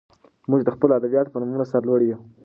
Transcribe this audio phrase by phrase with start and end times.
[0.49, 2.19] موږ د خپلو ادیبانو په نومونو سر لوړي یو.